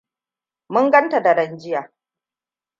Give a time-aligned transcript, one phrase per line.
[0.73, 1.81] Mun gan ta daren jiya.